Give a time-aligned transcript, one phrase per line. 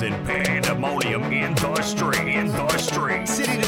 [0.00, 3.26] pandemonium in the street, in the street.
[3.26, 3.67] City to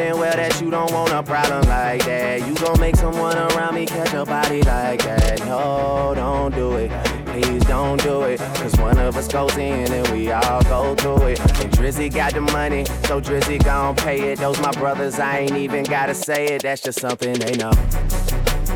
[0.00, 2.46] and well that you don't want a problem like that.
[2.46, 5.40] You gon' make someone around me catch a body like that.
[5.40, 6.90] No, don't do it.
[7.26, 8.38] Please don't do it.
[8.38, 11.40] Cause one of us goes in and we all go through it.
[11.40, 14.38] And Drizzy got the money, so Drizzy gon' pay it.
[14.38, 16.62] Those my brothers, I ain't even gotta say it.
[16.62, 17.72] That's just something they know.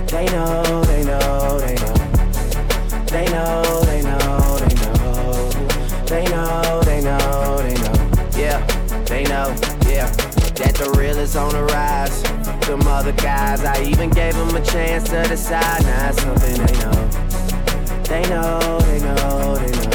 [0.07, 1.95] They know, they know, they know.
[3.07, 5.51] They know, they know, they know.
[6.07, 8.31] They know, they know, they know.
[8.37, 8.65] Yeah,
[9.05, 9.55] they know,
[9.87, 10.28] yeah.
[10.59, 12.21] That the real is on the rise.
[12.67, 15.85] Them other guys, I even gave them a chance to decide.
[15.85, 17.09] Now it's something they know.
[18.03, 19.88] They know, they know, they know.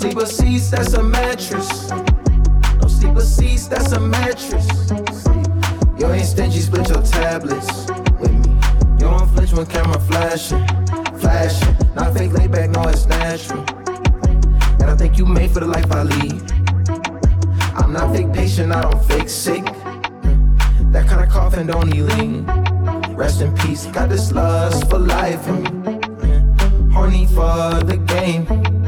[0.00, 1.90] Sleeper seats, that's a mattress.
[1.90, 4.66] No sleeper seats, that's a mattress.
[5.98, 7.86] You ain't stingy, split your tablets
[8.18, 8.52] with me.
[8.94, 10.66] You don't flinch when camera flashing,
[11.18, 11.76] flashing.
[11.94, 13.60] Not fake laid back, no, it's natural.
[14.80, 16.50] And I think you made for the life I lead.
[17.76, 19.66] I'm not fake patient, I don't fake sick.
[20.94, 22.46] That kind of coffin don't lean.
[23.14, 26.00] Rest in peace, got this lust for life in me.
[26.90, 28.79] Horny for the game.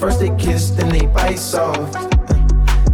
[0.00, 1.94] First they kiss, then they bite soft.
[1.94, 2.08] Uh,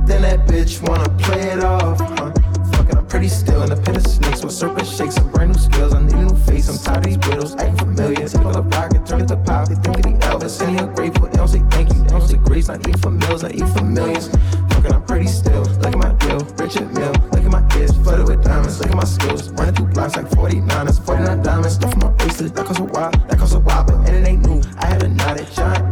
[0.07, 2.01] then that bitch wanna play it off.
[2.01, 2.33] Huh?
[2.73, 5.15] Fucking, I'm pretty still in a pit of snakes with serpent shakes.
[5.15, 6.69] Some brand new skills, I need a new face.
[6.69, 8.29] I'm tired of these riddles, acting familiar.
[8.29, 9.69] Take all the pocket, turn it to pop.
[9.69, 11.29] They think of the Elvis, and he ungrateful.
[11.29, 12.67] They don't say thank you, they don't say grace.
[12.67, 14.27] Not eat for meals, not eat for millions.
[14.75, 15.63] Fucking, I'm pretty still.
[15.63, 17.15] Look at my deal, Richard Mille.
[17.31, 18.81] Look at my ears, flooded with diamonds.
[18.81, 21.75] Look at my skills, running through blocks like 49 ers 49 diamonds.
[21.77, 24.45] Stuff my bracelet, that costs a while, that costs a while, but and it ain't
[24.45, 24.61] new.
[24.79, 25.86] I had a knot at John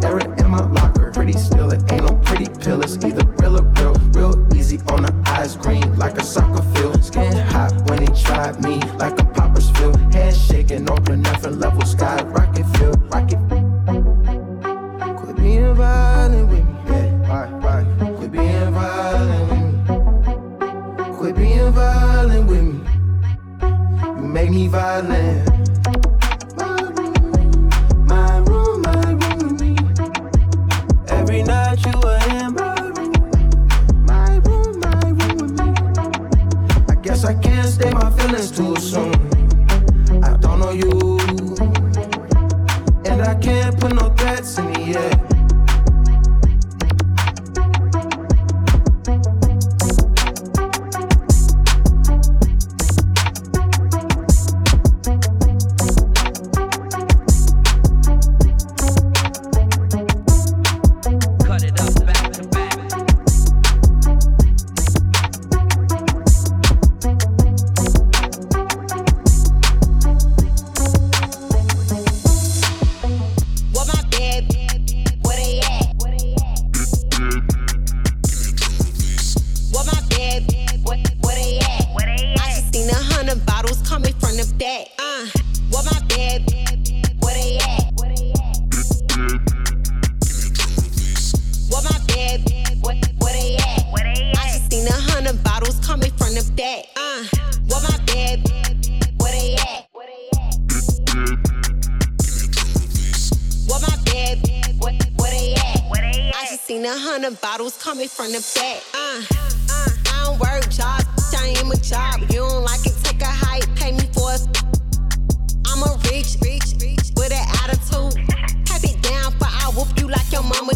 [120.44, 120.74] mama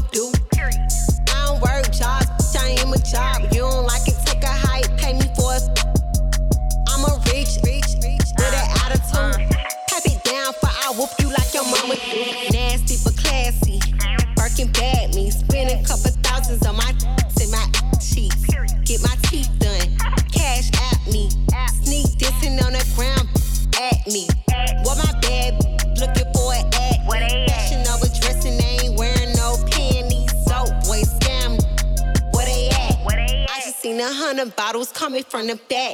[35.08, 35.87] coming from the back.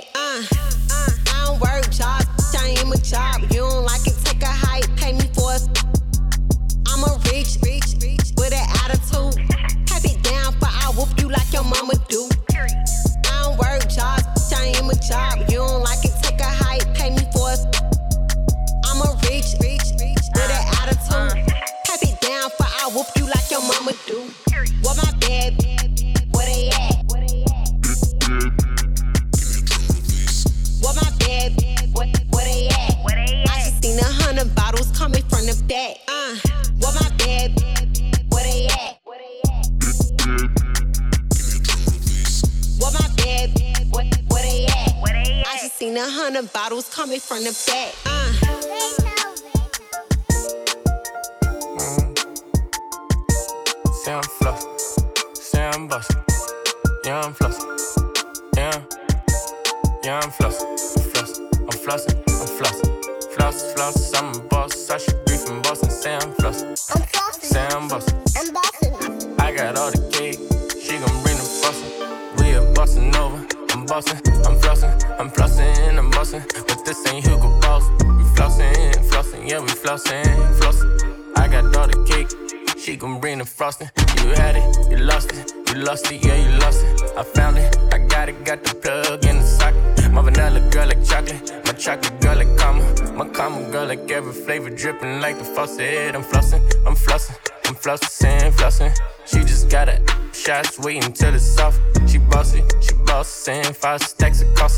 [81.44, 82.31] I got all the cake.
[82.79, 83.91] She gon' bring the frosting.
[84.23, 85.52] You had it, you lost it.
[85.69, 87.02] You lost it, yeah, you lost it.
[87.19, 90.11] I found it, I got it, got the plug in the socket.
[90.11, 93.12] My vanilla girl like chocolate, my chocolate girl like caramel.
[93.12, 96.14] My caramel girl like every flavor dripping like the faucet.
[96.14, 97.37] I'm flossing, I'm flossing,
[97.67, 98.96] I'm flossing, flossing.
[99.26, 100.00] She just got it,
[100.32, 101.79] shots waiting till it's off.
[102.06, 104.73] She bossy, she bossing, five stacks of.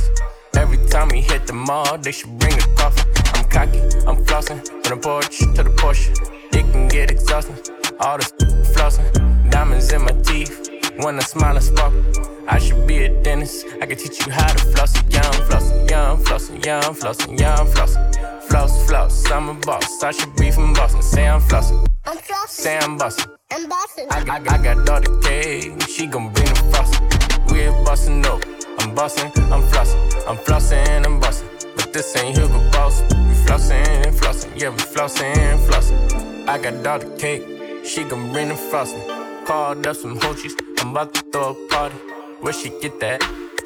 [0.57, 3.16] Every time we hit the mall, they should bring a coffee.
[3.57, 6.11] I'm cocky, I'm flossing, from the porch to the Porsche.
[6.55, 7.57] It can get exhausting.
[8.01, 8.31] All this
[8.75, 10.69] flossing, diamonds in my teeth.
[10.99, 12.05] When I smile and sparkle,
[12.49, 13.65] I should be a dentist.
[13.81, 15.05] I can teach you how to floss it.
[15.09, 18.43] Yeah, I'm flossing, yeah, I'm flossing, yeah, I'm flossing, yeah, I'm flossing.
[18.43, 20.03] Floss, floss, I'm a boss.
[20.03, 21.01] I should be from Boston.
[21.01, 22.49] Say I'm flossing, I'm flossing.
[22.49, 23.33] say I'm bossing.
[23.53, 24.07] I'm bossing.
[24.11, 27.09] I, I, I got all the cake, she gon' bring the frosting.
[27.49, 28.45] We're bossing up,
[28.81, 31.56] I'm bossing, I'm flossing, I'm flossing, I'm bossing.
[31.77, 33.03] But this ain't Hugo Boss.
[33.03, 36.49] We flossing, flossing, yeah, we flossing, flossing.
[36.49, 39.03] I got all the cake, she gon' bring the frosting.
[39.47, 41.97] Called up some hochies, I'm about to throw a party.
[42.41, 43.23] Where she get that?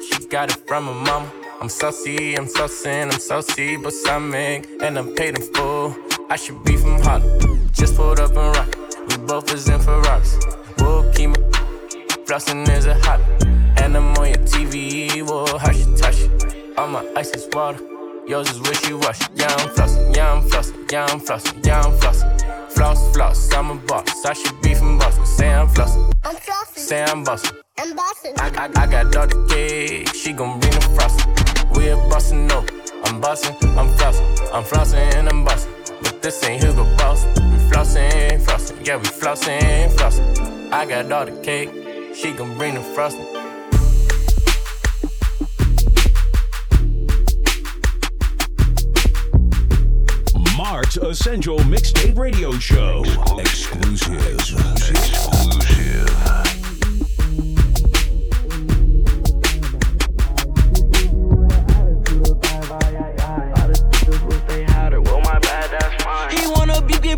[0.07, 1.31] She got it from her mama.
[1.61, 5.95] I'm saucy, I'm saucing, I'm saucy, but balsamic, and I'm paid in full.
[6.29, 8.75] I should be from Holland, just pulled up and rock.
[9.09, 10.39] We both is in Ferraris.
[10.79, 11.35] We'll keep my
[12.25, 13.23] flossing is a hobby,
[13.77, 15.21] and I'm on your TV.
[15.21, 16.77] Whoa, hush it, touch it.
[16.77, 17.77] All my ice is water,
[18.31, 19.25] yours is wishy washy.
[19.35, 22.71] Yeah, I'm flossing, yeah, I'm flossing, yeah, I'm flossing, yeah, I'm flossing.
[22.71, 24.25] Floss, floss, I'm a boss.
[24.25, 25.25] I should be from Boston.
[25.25, 26.77] Say I'm flossing, I'm flossing.
[26.89, 27.57] say I'm bossing.
[27.77, 28.33] I'm bossing.
[28.37, 31.29] I, I, I got all the cake, she gon' bring the frosting.
[31.73, 32.65] We're bustin' up,
[33.05, 35.73] I'm bustin', I'm flossing, I'm flossing and I'm bustin'.
[36.01, 37.25] But this ain't Hugo Boss.
[37.25, 40.71] We flossin', flossin', yeah, we flossin', flossin'.
[40.71, 41.69] I got all the cake,
[42.15, 43.30] she gon' bring the frosting.
[50.71, 53.03] Mark's Essential Mixtape Radio Show.
[53.37, 54.39] Exclusive.
[54.39, 54.71] Exclusive.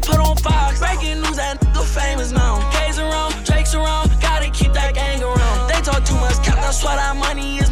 [0.01, 0.79] Put on Fox.
[0.79, 2.59] Breaking news, that famous now.
[2.71, 5.69] K's around, Drake's around, gotta keep that gang around.
[5.69, 7.69] They talk too much cap, that's why that money is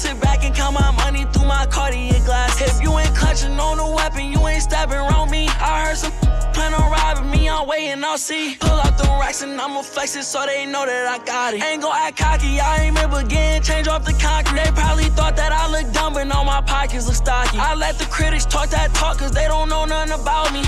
[0.00, 2.60] sit back and count my money through my Cartier glass.
[2.60, 5.46] If you ain't clutching on the weapon, you ain't stepping around me.
[5.48, 6.12] I heard some
[6.54, 8.56] plan on robbing me, I'm waiting, I'll see.
[8.58, 11.62] Pull out the racks and I'ma flex it so they know that I got it.
[11.62, 14.64] Ain't gon' act cocky, I ain't remember getting change off the concrete.
[14.64, 17.58] They probably thought that I look dumb, but now my pockets look stocky.
[17.58, 20.62] I let the critics talk that talk, cause they don't know nothing about me.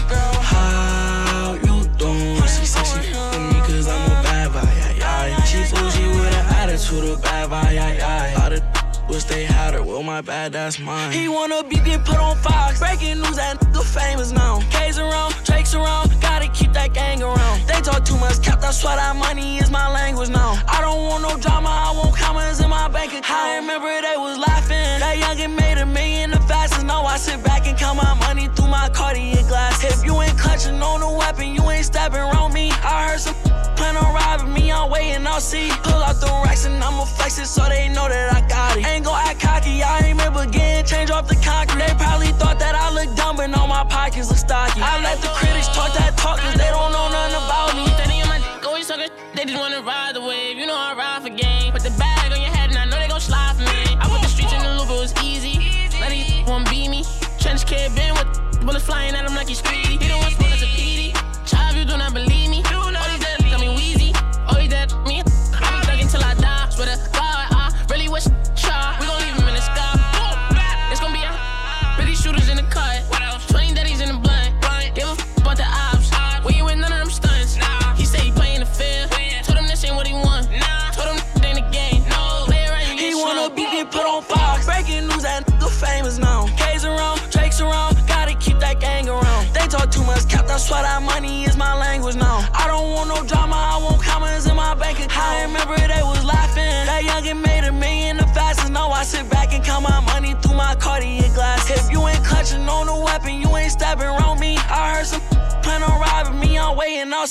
[0.52, 2.36] How you doing?
[2.52, 4.68] She said she with me cause I'm a bad boy,
[5.00, 5.42] yeah, yeah.
[5.44, 8.42] She bougie with an attitude of bad boy, yeah, yeah.
[8.44, 11.12] All wish they had her, well, my bad, that's mine.
[11.12, 12.78] He wanna be get put on Fox.
[12.78, 14.60] Breaking news, that nigga famous now.
[14.70, 17.66] K's around, Drake's around, gotta keep that gang around.
[17.66, 20.60] They talk too much cap, that's why that money is my language now.
[20.68, 23.26] I don't want no drama, I want commas in my bank account.
[23.30, 25.00] I remember they was laughing.
[25.00, 26.86] That youngin' made a million the fastest.
[26.86, 29.84] Now I sit back and count my money through my Cartier glass.
[29.84, 32.70] If you ain't clutching on a weapon, you ain't stepping around me.
[32.70, 33.51] I heard some
[34.02, 35.70] on robbing me, I'm waiting, I'll see.
[35.82, 38.86] Pull out the racks and I'ma flex it so they know that I got it.
[38.86, 41.86] Ain't gon' act cocky, I ain't remember getting change off the concrete.
[41.86, 44.82] They probably thought that I look dumb, but all my pockets look stocky.
[44.82, 47.86] I let the critics talk that talk, cause they don't know nothing about me.
[48.82, 50.58] Talking, oh, they just wanna ride the wave.
[50.58, 51.72] You know I ride for game.
[51.72, 53.96] Put the bag on your head and I know they gon' slide for me.
[54.00, 55.88] I put the streets in the loop, it was easy.
[56.00, 57.04] Let these won't beat me.
[57.38, 58.26] Trench kid been with
[58.66, 59.81] bullets flying at him like he's speedy.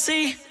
[0.02, 0.51] See.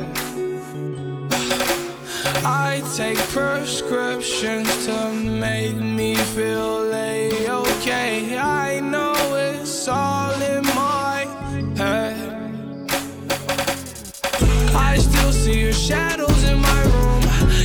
[2.23, 8.37] I take prescriptions to make me feel a-okay.
[8.37, 11.25] I know it's all in my
[11.77, 12.89] head.
[14.75, 17.23] I still see your shadows in my room.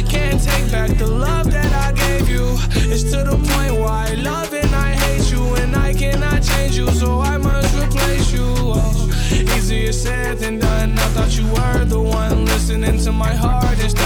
[0.08, 2.56] Can't take back the love that I gave you.
[2.92, 6.76] It's to the point why I love and I hate you, and I cannot change
[6.78, 8.46] you, so I must replace you.
[8.56, 9.10] Oh,
[9.56, 10.98] easier said than done.
[10.98, 14.05] I thought you were the one listening to my heart instead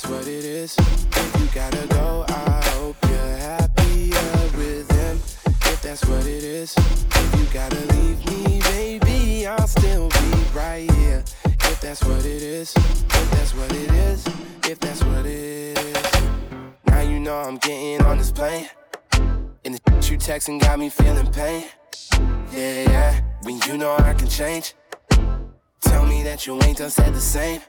[0.00, 5.16] That's what it is, if you gotta go, I hope you're happier with him.
[5.46, 10.90] If that's what it is, if you gotta leave me, baby, I'll still be right
[10.92, 11.22] here.
[11.44, 14.26] If that's what it is, if that's what it is,
[14.64, 16.22] if that's what it is.
[16.86, 18.70] Now you know I'm getting on this plane.
[19.66, 19.80] And the
[20.10, 21.66] you texting got me feeling pain.
[22.52, 24.74] Yeah, yeah, when you know I can change.
[25.82, 27.60] Tell me that you ain't done said the same.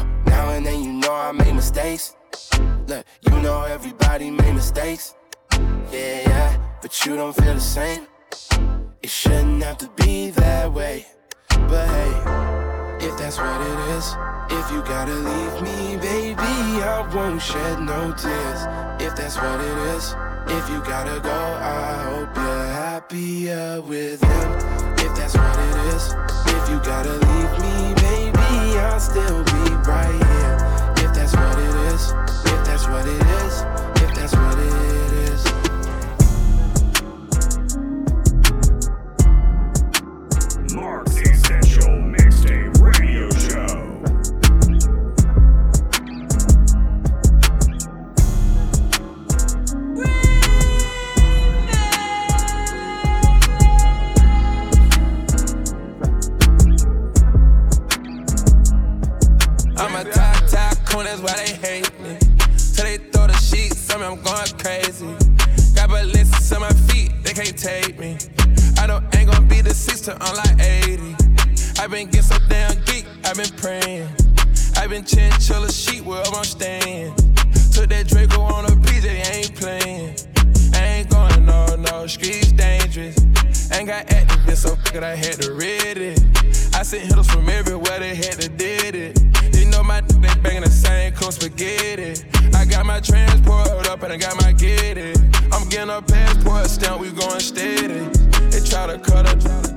[0.00, 2.16] Now and then you know I make mistakes.
[2.86, 5.14] Look, you know everybody made mistakes.
[5.92, 8.06] Yeah, yeah, but you don't feel the same.
[9.02, 11.06] It shouldn't have to be that way.
[11.48, 14.16] But hey, if that's what it is,
[14.50, 16.42] if you gotta leave me, baby,
[16.82, 18.60] I won't shed no tears.
[19.00, 20.14] If that's what it is,
[20.46, 24.52] if you gotta go, I hope you're happier with him.
[24.98, 26.14] If that's what it is,
[26.46, 28.31] if you gotta leave me, baby,
[88.12, 89.18] they had to did it.
[89.56, 92.22] You know my they banging the same cold spaghetti.
[92.54, 95.18] I got my transport up and I got my get it.
[95.50, 98.04] I'm getting a passport stamp, we going steady.
[98.50, 99.71] They try to cut her,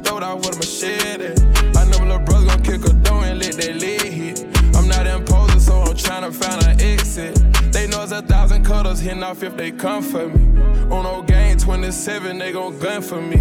[9.06, 10.62] hitting off if they come for me.
[10.92, 13.38] On no game 27, they gon' gun for me.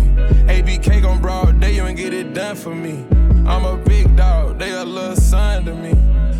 [0.47, 3.07] ABK gon' broad day, you ain't get it done for me.
[3.47, 5.93] I'm a big dog, they a little son to me.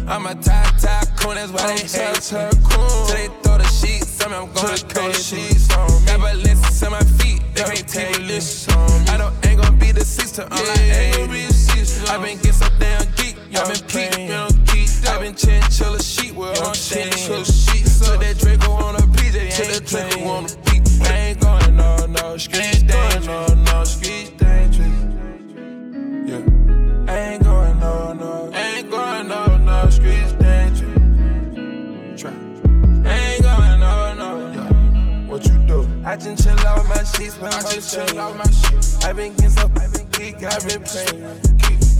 [0.07, 2.21] I'm a top tycoon, that's why they hate me.
[2.21, 5.55] Till they throw the sheets on me, I'm going crazy.
[6.05, 9.09] Got ballistics on my feet, they can't take this on me.
[9.09, 12.11] I don't ain't gon' be the six to unlike 80.
[12.11, 14.31] i been get so damn geek, i been peeping.
[14.31, 17.24] i been chinchilla sheet where I'm staying.
[37.25, 39.03] I just out my sheets.
[39.03, 39.67] I been getting so,
[40.13, 41.23] geek, I been praying.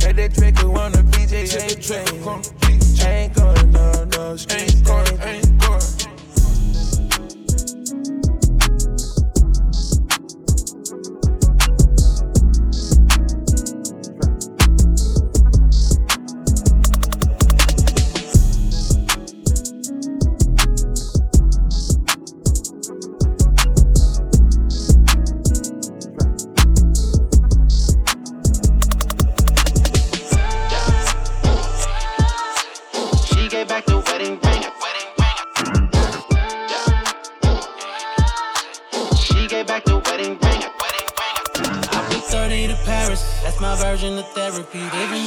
[0.01, 2.23] Got that Draco on the PJ, ain't train.
[3.01, 4.75] I ain't going no, no, streets.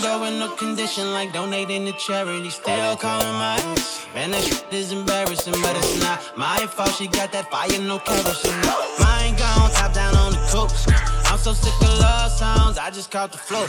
[0.02, 4.06] Though in no condition like donating to charity, still calling my ex.
[4.14, 6.92] Man, that shit is embarrassing, but it's not my fault.
[6.96, 8.52] She got that fire, no kerosene.
[9.00, 10.90] Mine gone, top down on the coast.
[11.28, 13.66] I'm so sick of love songs, I just caught the flow.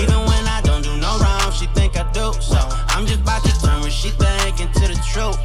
[0.00, 2.32] Even when I don't do no wrong, she think I do.
[2.40, 2.58] So
[2.94, 5.38] I'm just about to turn what she think into the truth.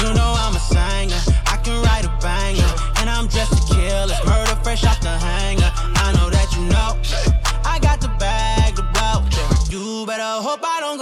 [0.00, 4.10] You know I'm a singer, I can write a banger, and I'm dressed to kill.
[4.10, 5.70] It's murder fresh off the hanger.
[5.74, 7.29] I know that you know.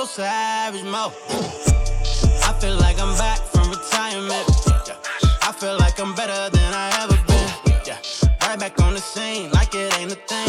[0.08, 1.12] Savage mode.
[2.42, 4.46] I feel like I'm back from retirement.
[5.42, 7.98] I feel like I'm better than I ever been.
[8.40, 10.47] Right back on the scene, like it ain't a thing.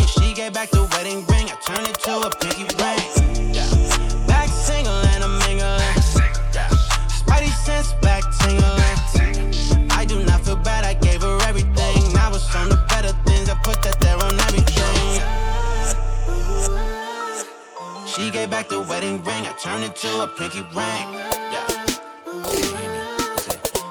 [18.19, 21.08] She gave back the wedding ring, I turned it to a pinky ring.
[21.53, 21.67] Yeah.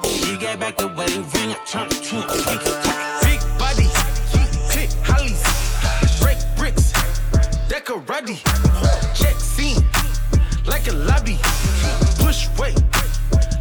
[0.05, 2.99] She gave back the wedding ring, I turned it to a pinky ring.
[3.25, 3.89] Big body,
[4.69, 5.41] hit hollies,
[6.21, 6.93] break bricks,
[7.69, 8.37] decorati,
[9.15, 9.83] check scene,
[10.67, 11.39] like a lobby.
[12.19, 12.79] Push weight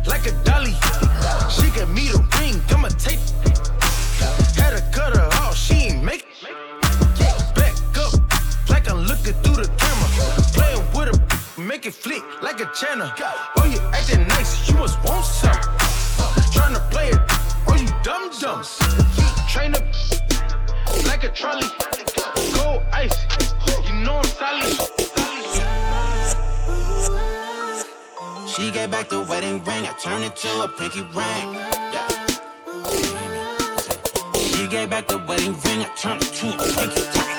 [0.07, 0.77] like a dolly.
[1.49, 3.58] She gave me the ring, I'ma take.
[11.89, 13.11] It flick like a channel.
[13.57, 15.53] Oh, you acting nice, you must want some.
[16.53, 17.19] Tryna play it,
[17.67, 18.63] oh, you dumb dumb.
[19.49, 19.85] Train up
[21.07, 21.67] like a trolley.
[22.57, 23.17] Cold ice,
[23.87, 24.75] you know I'm solid.
[28.47, 31.55] She gave back the wedding ring, I turned it to a pinky ring.
[31.95, 32.09] Yeah.
[34.35, 37.38] She gave back the wedding ring, I turned it to a pinky ring.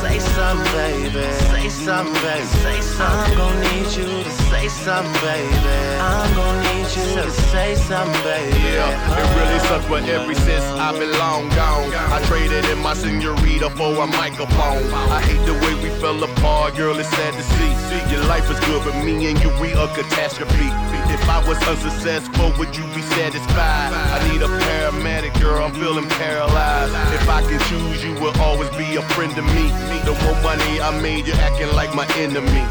[0.00, 1.32] Say, something, baby.
[1.32, 2.46] Say something, baby.
[2.46, 3.32] Say something.
[3.32, 5.54] I'm gonna need you to say something, baby.
[6.00, 8.58] I'm gonna need you to say something, baby.
[8.58, 12.94] Yeah, it really sucks, but ever since I've been long gone, I traded in my
[12.94, 14.82] senorita for a microphone.
[14.92, 16.98] I hate the way we fell apart, girl.
[16.98, 17.72] It's sad to see.
[18.12, 20.68] Your life is good, but me and you, we a catastrophe.
[21.14, 23.92] If I was unsuccessful, would you be satisfied?
[23.92, 25.62] I need a paramedic, girl.
[25.62, 26.94] I'm feeling paralyzed.
[27.14, 29.68] If I can choose, you will always be a friend to me.
[30.08, 32.64] The more money I made, you're acting like my enemy.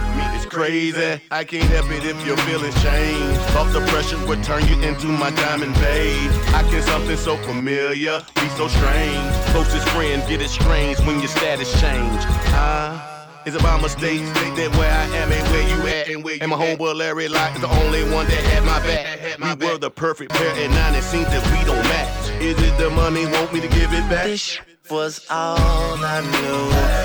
[0.47, 1.21] It's crazy.
[1.29, 3.37] I can't help it if your feelings change.
[3.57, 6.31] Off the pressure would turn you into my diamond babe.
[6.55, 9.33] I can something so familiar be so strange.
[9.51, 12.23] Closest friend get it strange when your status change.
[12.55, 12.97] Huh?
[13.45, 14.21] Is it my mistake
[14.55, 16.41] that where I am ain't where you at?
[16.41, 19.59] And my homeboy Larry Locke is the only one that had my back.
[19.59, 22.41] We were the perfect pair, and now it seems that we don't match.
[22.41, 24.25] Is it the money want me to give it back?
[24.25, 26.96] This was all I knew.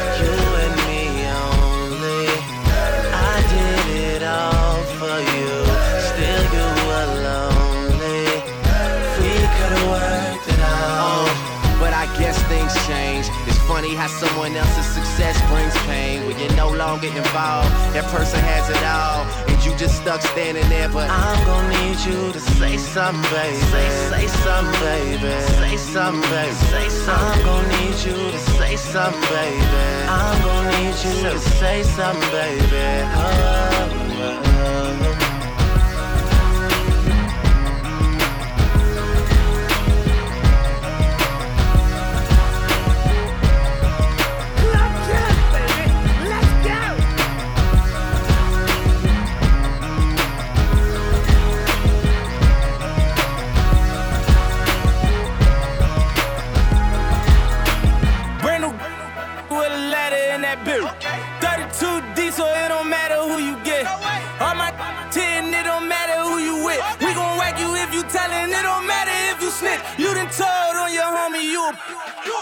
[14.02, 17.70] How someone else's success brings pain when you're no longer involved.
[17.94, 20.88] That person has it all, and you just stuck standing there.
[20.88, 23.56] But I'm gonna need you to say something, baby.
[23.70, 25.34] Say, say something, baby.
[25.62, 26.54] Say something, baby.
[26.74, 27.30] Say something.
[27.30, 29.86] I'm gonna need you to say something, baby.
[30.18, 33.06] I'm gonna need you to say something, baby.
[33.14, 34.01] Oh.
[60.54, 60.84] That bitch.
[61.40, 63.86] 32D, so it don't matter who you get.
[64.40, 64.72] All my
[65.10, 66.80] 10, it don't matter who you with.
[67.00, 69.80] We gon' whack you if you tellin', it don't matter if you snitch.
[69.98, 71.72] You done told on your homie, you a
[72.24, 72.41] in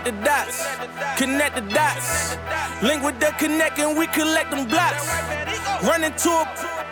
[0.00, 2.36] Connect the dots, connect the dots.
[2.82, 5.06] Link with the connect and we collect them blocks.
[5.82, 6.44] Run into a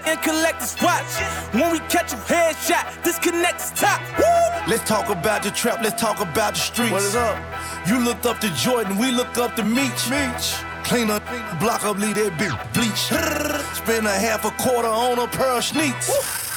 [0.04, 1.18] and collect the spots.
[1.54, 4.00] When we catch a headshot, disconnect the top.
[4.18, 4.70] Woo!
[4.70, 6.92] Let's talk about the trap, let's talk about the streets.
[6.92, 7.38] What is up?
[7.86, 10.10] You looked up to Jordan, we look up to Meech.
[10.10, 10.54] Meech.
[10.84, 11.24] Clean up,
[11.60, 13.74] block up, leave that bitch bleach.
[13.74, 16.47] Spend a half a quarter on a pair of sneaks.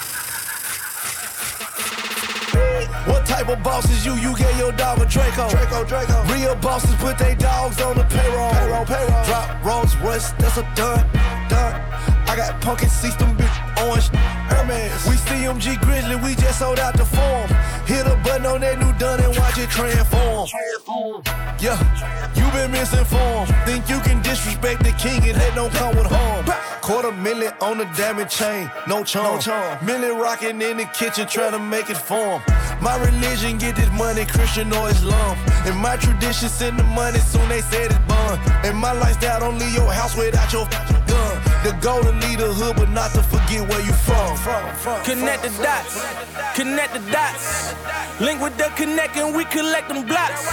[3.06, 4.16] What type of boss is you?
[4.16, 5.50] You get your dog a Draco.
[5.50, 6.24] Draco, Draco.
[6.34, 8.52] Real bosses put their dogs on the payroll.
[8.52, 9.26] Payroll, payroll.
[9.26, 11.06] Drop Rolls Royce, that's a done,
[11.50, 11.82] done.
[12.28, 13.36] I got pumpkin seats, them
[13.88, 14.08] orange
[14.52, 14.92] Hermes.
[15.08, 17.50] We CMG Grizzly, we just sold out the form.
[17.86, 20.48] Hit a button on that new done and watch it transform.
[21.60, 21.78] Yeah,
[22.36, 23.50] you been misinformed.
[23.66, 26.46] Think you can disrespect the king and that don't come with harm.
[26.82, 29.36] Quarter million on the diamond chain, no charm.
[29.36, 29.86] No charm.
[29.86, 32.42] Million rocking in the kitchen trying to make it form.
[32.82, 35.38] My religion get this money, Christian or Islam.
[35.66, 38.42] And my tradition send the money soon they said it's bond.
[38.66, 40.66] And my lifestyle don't leave your house without your
[41.08, 41.31] gun.
[41.82, 44.38] Goal to lead the hood, but not to forget where you from
[45.04, 46.06] connect the dots,
[46.56, 47.74] connect the dots.
[48.22, 50.46] Link with the connect and we collect them blocks.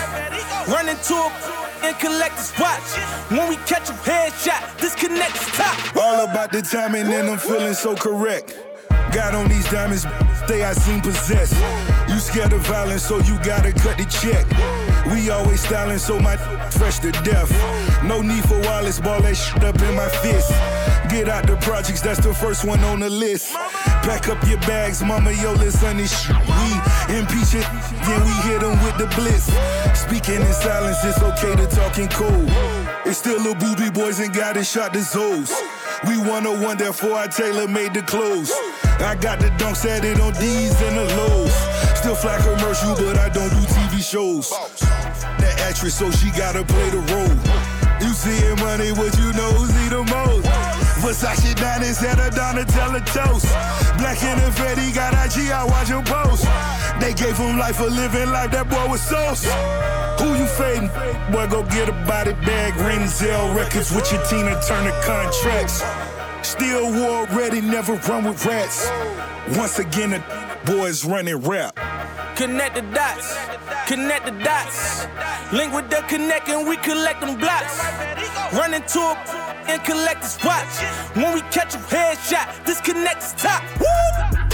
[0.69, 2.97] Run into a and collect the spots.
[3.31, 5.97] When we catch a headshot, disconnect the top.
[5.97, 8.59] All about the timing and I'm feeling so correct.
[9.13, 10.05] Got on these diamonds,
[10.49, 11.55] they I seem possessed.
[12.09, 14.88] You scared of violence, so you gotta cut the check.
[15.07, 16.37] We always styling, so my
[16.71, 17.51] fresh to death.
[18.05, 20.51] No need for wireless, ball that shit up in my fist.
[21.09, 23.53] Get out the projects, that's the first one on the list.
[24.03, 26.37] Pack up your bags, mama, yo, listen this shit.
[26.37, 27.67] We impeach it,
[28.05, 29.47] then we hit them with the blitz.
[29.99, 32.49] Speaking in silence, it's okay to talk in code.
[33.07, 35.53] It's still little booby boys and got it shot the Zoes.
[36.07, 38.53] We 101, therefore I tailor made the clothes.
[39.01, 41.78] I got the dunks it on D's and the lows.
[42.09, 44.49] Still fly commercial, but I don't do TV shows.
[44.49, 47.37] That actress, so she gotta play the role.
[48.01, 50.49] You seeing money, what you know see the most.
[51.05, 53.45] Versace diamonds at a Donatella toast.
[54.01, 56.49] Black and the Fetty got IG, I watch him post.
[56.99, 59.45] They gave him life, a living life, that boy was sauce.
[60.19, 60.89] Who you fading?
[61.31, 65.85] Boy, go get a body bag, Renzel Records with your Tina Turner contracts.
[66.59, 68.91] Still war ready, never run with rats.
[69.57, 70.23] Once again, the
[70.67, 71.77] boys running rap.
[72.35, 73.37] Connect the dots,
[73.87, 75.07] connect the dots.
[75.53, 77.79] Link with the connect and we collect them blocks.
[78.53, 79.15] Run into a
[79.69, 80.83] and collect his watch.
[81.15, 83.63] When we catch a headshot, disconnect his top.
[83.79, 84.48] Woo!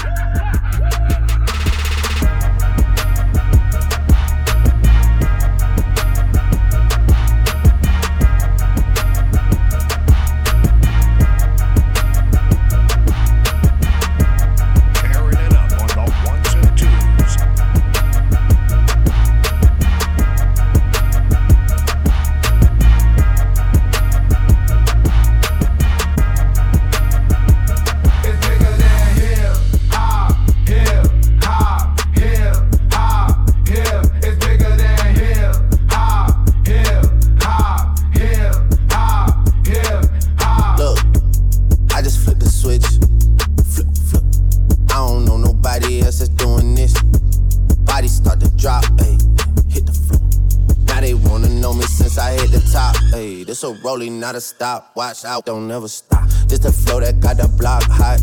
[53.85, 54.95] Rolling, not a stop.
[54.95, 56.27] Watch out, don't never stop.
[56.47, 58.17] This the flow that got the block hot,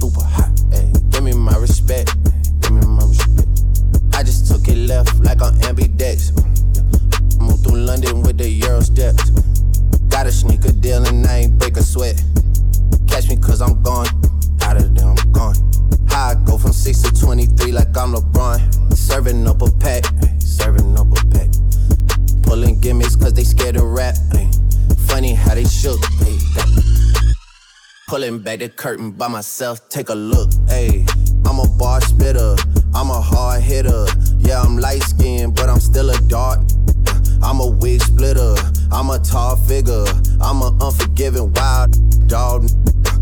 [0.00, 0.48] super hot.
[0.72, 2.16] Hey, give me my respect,
[2.62, 3.60] give me my respect.
[4.14, 6.32] I just took it left like on ambidex.
[7.38, 9.28] Moved through London with the Euro steps.
[10.08, 12.16] Got a sneaker deal and I ain't break a sweat.
[13.06, 14.08] Catch me cause I'm gone,
[14.62, 15.56] out of there I'm gone.
[16.08, 18.96] How I go from 6 to 23 like I'm LeBron.
[18.96, 20.04] Serving up a pack,
[20.38, 21.50] serving up a pack.
[22.44, 24.16] Pulling gimmicks cause they scared to rap.
[24.32, 24.51] Ay
[25.30, 26.04] how they shook.
[26.18, 26.38] Hey,
[28.08, 30.50] Pulling back the curtain by myself, take a look.
[30.68, 31.06] Hey,
[31.46, 32.56] I'm a bar spitter,
[32.94, 34.04] I'm a hard hitter.
[34.38, 36.60] Yeah, I'm light skinned, but I'm still a dark.
[37.42, 38.54] I'm a wig splitter,
[38.90, 40.04] I'm a tall figure.
[40.40, 42.68] I'm an unforgiving wild dog.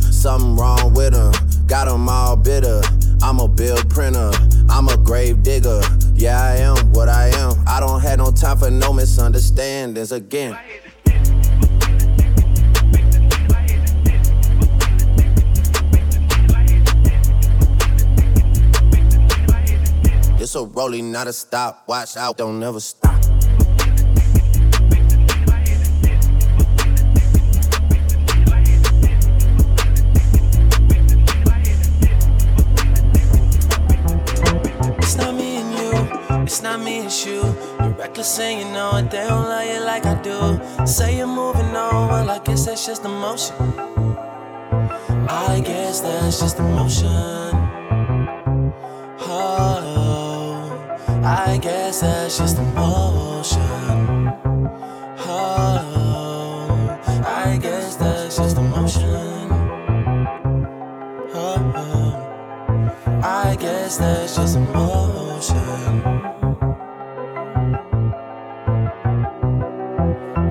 [0.00, 1.32] Something wrong with him,
[1.68, 2.80] got him all bitter.
[3.22, 4.32] I'm a bill printer,
[4.68, 5.82] I'm a grave digger.
[6.14, 7.52] Yeah, I am what I am.
[7.66, 10.58] I don't have no time for no misunderstandings again.
[20.50, 21.84] It's a rolling, not a stop.
[21.86, 23.14] Watch out, don't never stop.
[34.98, 37.44] It's not me and you, it's not me, it's you.
[37.78, 40.84] You're reckless and you know it, they don't love you like I do.
[40.84, 43.54] Say you're moving on, well, I guess that's just emotion.
[45.28, 47.69] I guess that's just emotion.
[51.32, 53.62] I guess that's just emotion.
[55.20, 59.48] Oh, I guess that's just emotion.
[61.32, 66.02] Oh, I guess that's just emotion.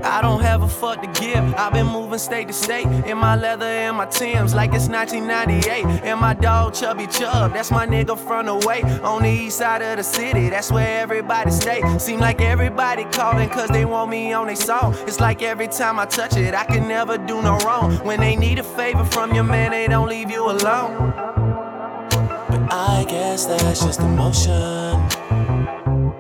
[0.02, 1.56] I don't have a fuck to give.
[1.56, 2.88] I've been moving state to state.
[3.06, 6.04] In my leather and my Timbs, like it's 1998.
[6.04, 8.82] And my dog Chubby Chub, that's my nigga from the way.
[9.04, 11.84] On the east side of the city, that's where everybody stay.
[12.00, 14.96] Seem like everybody calling cause they want me on their song.
[15.06, 17.94] It's like every time I touch it, I can never do no wrong.
[18.04, 21.14] When they need a favor from your man, they don't leave you alone.
[22.50, 24.98] But I guess that's just emotion.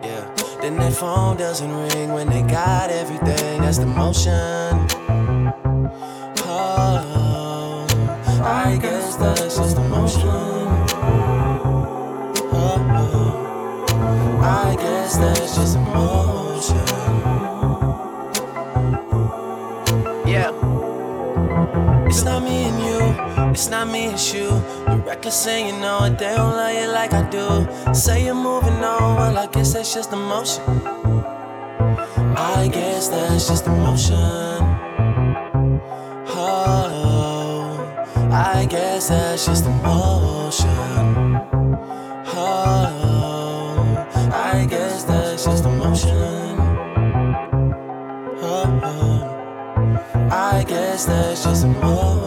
[0.04, 0.36] Yeah.
[0.62, 3.62] Then their phone doesn't ring when they got everything.
[3.62, 4.99] That's the motion.
[15.10, 16.78] Guess that's just emotion.
[20.28, 20.52] Yeah.
[22.06, 24.50] It's not me and you, it's not me, it's you.
[24.88, 27.94] You're reckless and you know it, they don't love you like I do.
[27.94, 30.64] Say you're moving on, well, I guess that's just emotion.
[32.38, 34.62] I guess that's just emotion.
[36.32, 41.29] Oh, I guess that's just emotion.
[51.00, 52.20] Guess that's just emotion.